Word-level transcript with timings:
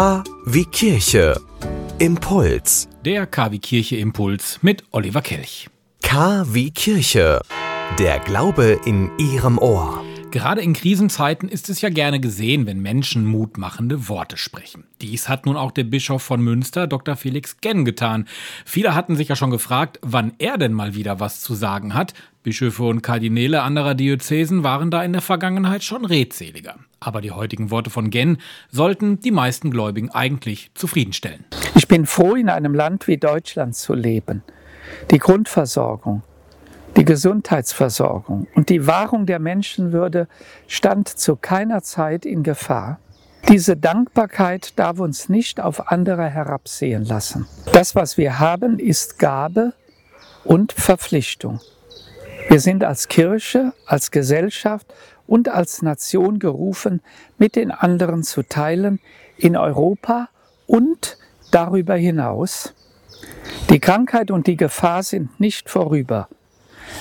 K 0.00 0.24
wie 0.46 0.64
Kirche. 0.64 1.38
Impuls. 1.98 2.88
Der 3.04 3.26
KW 3.26 3.58
Kirche 3.58 3.96
Impuls 3.96 4.58
mit 4.62 4.82
Oliver 4.92 5.20
Kelch. 5.20 5.68
K 6.00 6.46
wie 6.48 6.70
Kirche. 6.70 7.42
Der 7.98 8.18
Glaube 8.20 8.80
in 8.86 9.10
Ihrem 9.18 9.58
Ohr. 9.58 10.02
Gerade 10.30 10.60
in 10.60 10.74
Krisenzeiten 10.74 11.48
ist 11.48 11.68
es 11.68 11.80
ja 11.80 11.88
gerne 11.88 12.20
gesehen, 12.20 12.64
wenn 12.64 12.80
Menschen 12.80 13.26
mutmachende 13.26 14.08
Worte 14.08 14.36
sprechen. 14.36 14.84
Dies 15.00 15.28
hat 15.28 15.44
nun 15.44 15.56
auch 15.56 15.72
der 15.72 15.82
Bischof 15.82 16.22
von 16.22 16.40
Münster, 16.40 16.86
Dr. 16.86 17.16
Felix 17.16 17.56
Genn, 17.60 17.84
getan. 17.84 18.26
Viele 18.64 18.94
hatten 18.94 19.16
sich 19.16 19.28
ja 19.28 19.34
schon 19.34 19.50
gefragt, 19.50 19.98
wann 20.02 20.32
er 20.38 20.56
denn 20.56 20.72
mal 20.72 20.94
wieder 20.94 21.18
was 21.18 21.40
zu 21.40 21.54
sagen 21.54 21.94
hat. 21.94 22.14
Bischöfe 22.44 22.84
und 22.84 23.02
Kardinäle 23.02 23.62
anderer 23.62 23.96
Diözesen 23.96 24.62
waren 24.62 24.92
da 24.92 25.02
in 25.02 25.12
der 25.12 25.20
Vergangenheit 25.20 25.82
schon 25.82 26.04
redseliger. 26.04 26.76
Aber 27.00 27.22
die 27.22 27.32
heutigen 27.32 27.72
Worte 27.72 27.90
von 27.90 28.10
Genn 28.10 28.38
sollten 28.70 29.18
die 29.18 29.32
meisten 29.32 29.72
Gläubigen 29.72 30.10
eigentlich 30.10 30.70
zufriedenstellen. 30.74 31.44
Ich 31.74 31.88
bin 31.88 32.06
froh, 32.06 32.36
in 32.36 32.48
einem 32.48 32.74
Land 32.74 33.08
wie 33.08 33.16
Deutschland 33.16 33.74
zu 33.74 33.94
leben. 33.94 34.44
Die 35.10 35.18
Grundversorgung, 35.18 36.22
die 36.96 37.04
Gesundheitsversorgung 37.04 38.46
und 38.54 38.68
die 38.68 38.86
Wahrung 38.86 39.26
der 39.26 39.38
Menschenwürde 39.38 40.28
stand 40.66 41.08
zu 41.08 41.36
keiner 41.36 41.82
Zeit 41.82 42.26
in 42.26 42.42
Gefahr. 42.42 42.98
Diese 43.48 43.76
Dankbarkeit 43.76 44.78
darf 44.78 45.00
uns 45.00 45.28
nicht 45.28 45.60
auf 45.60 45.90
andere 45.90 46.28
herabsehen 46.28 47.04
lassen. 47.04 47.46
Das, 47.72 47.94
was 47.94 48.16
wir 48.16 48.38
haben, 48.38 48.78
ist 48.78 49.18
Gabe 49.18 49.72
und 50.44 50.72
Verpflichtung. 50.72 51.60
Wir 52.48 52.60
sind 52.60 52.84
als 52.84 53.08
Kirche, 53.08 53.72
als 53.86 54.10
Gesellschaft 54.10 54.92
und 55.26 55.48
als 55.48 55.82
Nation 55.82 56.38
gerufen, 56.38 57.00
mit 57.38 57.56
den 57.56 57.70
anderen 57.70 58.22
zu 58.22 58.42
teilen, 58.42 59.00
in 59.36 59.56
Europa 59.56 60.28
und 60.66 61.16
darüber 61.50 61.94
hinaus. 61.94 62.74
Die 63.70 63.80
Krankheit 63.80 64.30
und 64.30 64.46
die 64.46 64.56
Gefahr 64.56 65.02
sind 65.02 65.40
nicht 65.40 65.70
vorüber. 65.70 66.28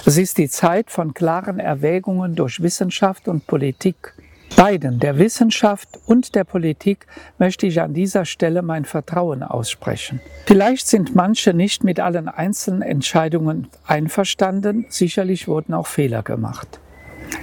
Es 0.05 0.17
ist 0.17 0.37
die 0.37 0.49
Zeit 0.49 0.91
von 0.91 1.13
klaren 1.13 1.59
Erwägungen 1.59 2.35
durch 2.35 2.61
Wissenschaft 2.61 3.27
und 3.27 3.47
Politik. 3.47 4.13
Beiden, 4.55 4.99
der 4.99 5.17
Wissenschaft 5.17 5.87
und 6.05 6.35
der 6.35 6.43
Politik, 6.43 7.05
möchte 7.37 7.67
ich 7.67 7.81
an 7.81 7.93
dieser 7.93 8.25
Stelle 8.25 8.61
mein 8.61 8.85
Vertrauen 8.85 9.43
aussprechen. 9.43 10.19
Vielleicht 10.45 10.87
sind 10.87 11.15
manche 11.15 11.53
nicht 11.53 11.83
mit 11.83 11.99
allen 11.99 12.27
einzelnen 12.27 12.81
Entscheidungen 12.81 13.67
einverstanden, 13.85 14.85
sicherlich 14.89 15.47
wurden 15.47 15.73
auch 15.73 15.87
Fehler 15.87 16.23
gemacht. 16.23 16.79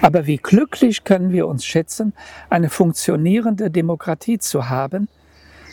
Aber 0.01 0.27
wie 0.27 0.37
glücklich 0.37 1.05
können 1.05 1.33
wir 1.33 1.47
uns 1.47 1.65
schätzen, 1.65 2.13
eine 2.51 2.69
funktionierende 2.69 3.71
Demokratie 3.71 4.39
zu 4.39 4.69
haben, 4.69 5.09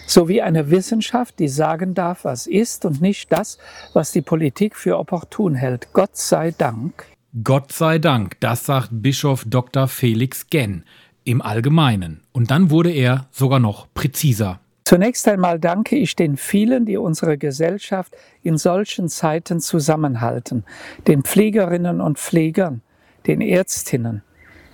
sowie 0.06 0.42
eine 0.42 0.70
Wissenschaft, 0.70 1.40
die 1.40 1.48
sagen 1.48 1.94
darf, 1.94 2.26
was 2.26 2.48
ist 2.48 2.86
und 2.86 3.02
nicht 3.02 3.32
das, 3.32 3.58
was 3.94 4.12
die 4.12 4.22
Politik 4.22 4.76
für 4.76 4.98
opportun 4.98 5.56
hält. 5.56 5.90
Gott 5.94 6.18
sei 6.18 6.52
Dank. 6.52 7.06
Gott 7.44 7.72
sei 7.72 8.00
Dank, 8.00 8.40
das 8.42 8.66
sagt 8.66 8.90
Bischof 8.92 9.44
Dr. 9.48 9.88
Felix 9.88 10.48
Genn 10.48 10.84
im 11.24 11.42
Allgemeinen. 11.42 12.22
Und 12.32 12.52
dann 12.52 12.70
wurde 12.70 12.92
er 12.92 13.28
sogar 13.32 13.60
noch 13.60 13.88
präziser. 13.94 14.60
Zunächst 14.86 15.28
einmal 15.28 15.60
danke 15.60 15.96
ich 15.96 16.16
den 16.16 16.36
vielen, 16.36 16.86
die 16.86 16.98
unsere 16.98 17.38
Gesellschaft 17.38 18.16
in 18.44 18.58
solchen 18.58 19.08
Zeiten 19.08 19.62
zusammenhalten, 19.62 20.66
den 21.08 21.24
Pflegerinnen 21.24 22.02
und 22.02 22.20
Pflegern, 22.20 22.82
den 23.26 23.40
Ärztinnen, 23.40 24.22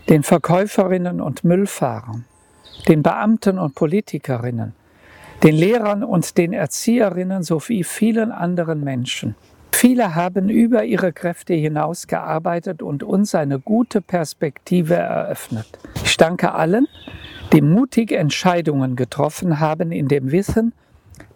den 0.10 0.24
Verkäuferinnen 0.24 1.22
und 1.22 1.44
Müllfahrern, 1.44 2.26
den 2.88 3.04
Beamten 3.04 3.60
und 3.60 3.76
Politikerinnen, 3.76 4.74
den 5.44 5.56
Lehrern 5.56 6.04
und 6.04 6.38
den 6.38 6.54
Erzieherinnen 6.54 7.44
sowie 7.44 7.84
vielen 7.84 8.32
anderen 8.32 8.84
Menschen. 8.84 9.36
Viele 9.72 10.16
haben 10.16 10.50
über 10.50 10.84
ihre 10.84 11.14
Kräfte 11.14 11.54
hinaus 11.54 12.08
gearbeitet 12.08 12.82
und 12.82 13.02
uns 13.02 13.34
eine 13.34 13.60
gute 13.60 14.02
Perspektive 14.02 14.96
eröffnet. 14.96 15.68
Ich 16.04 16.18
danke 16.18 16.54
allen, 16.54 16.88
die 17.54 17.62
mutig 17.62 18.12
Entscheidungen 18.12 18.98
getroffen 18.98 19.62
haben 19.62 19.94
in 19.94 20.10
dem 20.10 20.32
Wissen, 20.32 20.74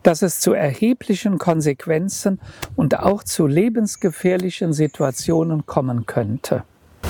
dass 0.04 0.22
es 0.22 0.42
zu 0.42 0.52
erheblichen 0.52 1.38
Konsequenzen 1.38 2.42
und 2.76 3.00
auch 3.00 3.24
zu 3.24 3.48
lebensgefährlichen 3.48 4.74
Situationen 4.74 5.66
kommen 5.66 6.06
könnte. 6.06 6.64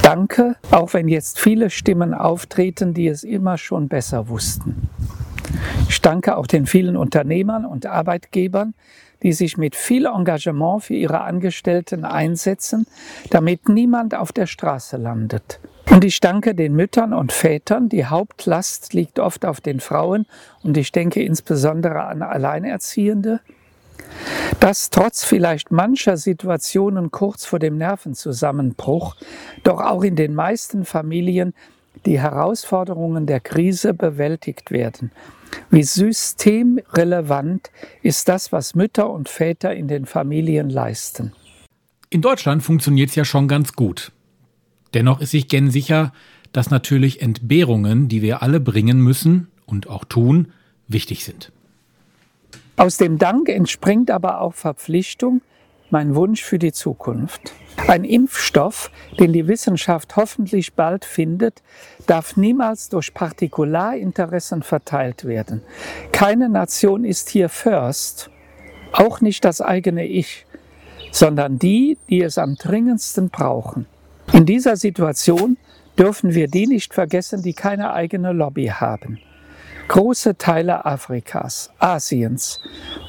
Danke, 0.04 0.56
auch 0.70 0.94
wenn 0.94 1.08
jetzt 1.08 1.40
viele 1.40 1.72
Stimmen 1.72 2.14
auftreten, 2.14 2.94
die 2.94 3.08
es 3.08 3.24
immer 3.24 3.58
schon 3.58 3.88
besser 3.88 4.28
wussten. 4.28 4.90
Ich 5.90 6.02
danke 6.02 6.38
auch 6.38 6.48
den 6.48 6.66
vielen 6.66 6.98
Unternehmern 6.98 7.66
und 7.66 7.86
Arbeitgebern, 7.86 8.74
die 9.22 9.34
sich 9.34 9.58
mit 9.58 9.76
viel 9.76 10.06
Engagement 10.06 10.84
für 10.84 10.96
ihre 10.96 11.22
Angestellten 11.22 12.06
einsetzen, 12.06 12.86
damit 13.30 13.70
niemand 13.70 14.16
auf 14.16 14.32
der 14.32 14.48
Straße 14.48 14.98
landet. 14.98 15.60
Und 15.90 16.04
ich 16.04 16.20
danke 16.20 16.56
den 16.56 16.76
Müttern 16.76 17.14
und 17.14 17.32
Vätern. 17.32 17.90
Die 17.90 18.06
Hauptlast 18.06 18.94
liegt 18.94 19.20
oft 19.20 19.46
auf 19.46 19.62
den 19.62 19.80
Frauen 19.80 20.26
und 20.64 20.78
ich 20.78 20.92
denke 20.92 21.22
insbesondere 21.22 22.04
an 22.04 22.22
Alleinerziehende, 22.22 23.42
dass 24.60 24.90
trotz 24.90 25.24
vielleicht 25.24 25.72
mancher 25.72 26.18
Situationen 26.18 27.12
kurz 27.12 27.46
vor 27.46 27.60
dem 27.60 27.78
Nervenzusammenbruch 27.78 29.16
doch 29.64 29.82
auch 29.82 30.04
in 30.04 30.16
den 30.16 30.34
meisten 30.34 30.86
Familien 30.86 31.54
die 32.06 32.20
Herausforderungen 32.20 33.26
der 33.26 33.40
Krise 33.40 33.94
bewältigt 33.94 34.72
werden. 34.72 35.12
Wie 35.70 35.84
systemrelevant 35.84 37.72
ist 38.02 38.28
das, 38.28 38.52
was 38.52 38.76
Mütter 38.76 39.10
und 39.10 39.30
Väter 39.30 39.74
in 39.74 39.88
den 39.88 40.06
Familien 40.06 40.70
leisten? 40.70 41.34
In 42.10 42.22
Deutschland 42.22 42.64
funktioniert 42.64 43.10
es 43.10 43.16
ja 43.16 43.26
schon 43.26 43.48
ganz 43.48 43.74
gut. 43.74 44.12
Dennoch 44.94 45.20
ist 45.20 45.32
sich 45.32 45.48
Gen 45.48 45.72
sicher, 45.72 46.14
dass 46.52 46.70
natürlich 46.70 47.22
Entbehrungen, 47.22 48.08
die 48.08 48.22
wir 48.22 48.44
alle 48.44 48.60
bringen 48.60 49.00
müssen 49.00 49.48
und 49.66 49.88
auch 49.90 50.06
tun, 50.06 50.52
wichtig 50.88 51.24
sind. 51.24 51.52
Aus 52.78 52.98
dem 52.98 53.18
Dank 53.18 53.50
entspringt 53.50 54.12
aber 54.12 54.42
auch 54.42 54.54
Verpflichtung, 54.54 55.42
mein 55.94 56.16
Wunsch 56.16 56.44
für 56.44 56.58
die 56.58 56.74
Zukunft. 56.74 57.54
Ein 57.88 58.04
Impfstoff, 58.04 58.90
den 59.20 59.32
die 59.32 59.48
Wissenschaft 59.48 60.16
hoffentlich 60.16 60.74
bald 60.74 61.06
findet, 61.06 61.62
darf 62.08 62.36
niemals 62.36 62.90
durch 62.90 63.14
Partikularinteressen 63.14 64.64
verteilt 64.64 65.24
werden. 65.26 65.62
Keine 66.12 66.50
Nation 66.50 67.06
ist 67.06 67.30
hier 67.30 67.48
first, 67.48 68.32
auch 68.92 69.22
nicht 69.22 69.46
das 69.46 69.62
eigene 69.62 70.06
Ich, 70.06 70.48
sondern 71.12 71.60
die, 71.60 72.00
die 72.10 72.24
es 72.24 72.40
am 72.40 72.56
dringendsten 72.56 73.30
brauchen. 73.30 73.86
In 74.32 74.48
dieser 74.48 74.78
Situation 74.78 75.58
dürfen 76.00 76.34
wir 76.34 76.48
die 76.48 76.66
nicht 76.66 76.96
vergessen, 76.96 77.44
die 77.44 77.54
keine 77.54 77.94
eigene 77.94 78.34
Lobby 78.34 78.66
haben. 78.66 79.20
Große 79.88 80.38
Teile 80.38 80.86
Afrikas, 80.86 81.72
Asiens 81.80 82.60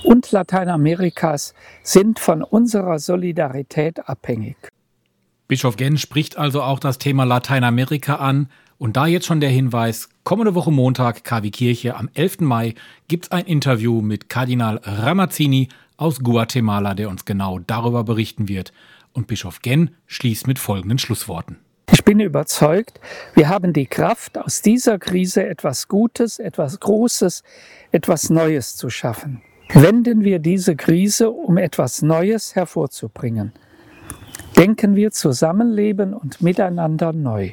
und 0.03 0.31
Lateinamerikas 0.33 1.55
sind 1.83 2.19
von 2.19 2.43
unserer 2.43 2.99
Solidarität 2.99 4.09
abhängig. 4.09 4.57
Bischof 5.47 5.77
Genn 5.77 5.99
spricht 5.99 6.37
also 6.37 6.63
auch 6.63 6.79
das 6.79 6.99
Thema 6.99 7.25
Lateinamerika 7.25 8.17
an. 8.17 8.49
Und 8.77 8.97
da 8.97 9.07
jetzt 9.07 9.27
schon 9.27 9.41
der 9.41 9.51
Hinweis, 9.51 10.09
kommende 10.25 10.55
Woche 10.55 10.73
Montag, 10.73 11.23
KW 11.23 11.51
Kirche, 11.51 11.97
am 11.97 12.11
11. 12.13 12.41
Mai, 12.41 12.75
gibt 13.09 13.27
es 13.27 13.31
ein 13.31 13.47
Interview 13.47 14.03
mit 14.03 14.29
Kardinal 14.29 14.81
Ramazzini 14.83 15.69
aus 15.97 16.21
Guatemala, 16.21 16.95
der 16.95 17.09
uns 17.09 17.25
genau 17.25 17.61
darüber 17.61 18.03
berichten 18.03 18.49
wird. 18.49 18.73
Und 19.13 19.29
Bischof 19.29 19.63
Genn 19.63 19.91
schließt 20.07 20.49
mit 20.49 20.59
folgenden 20.59 20.99
Schlussworten. 20.99 21.64
Ich 22.05 22.07
bin 22.07 22.21
überzeugt, 22.21 23.01
wir 23.35 23.49
haben 23.49 23.73
die 23.73 23.87
Kraft, 23.87 24.37
aus 24.37 24.61
dieser 24.61 24.99
Krise 24.99 25.47
etwas 25.49 25.89
Gutes, 25.89 26.39
etwas 26.39 26.79
Großes, 26.79 27.43
etwas 27.93 28.29
Neues 28.29 28.77
zu 28.77 28.91
schaffen. 28.91 29.41
Wenden 29.73 30.23
wir 30.23 30.39
diese 30.39 30.77
Krise, 30.77 31.31
um 31.31 31.57
etwas 31.57 32.03
Neues 32.03 32.57
hervorzubringen. 32.57 33.55
Denken 34.55 34.97
wir 34.97 35.13
Zusammenleben 35.13 36.13
und 36.13 36.43
Miteinander 36.43 37.15
neu. 37.15 37.53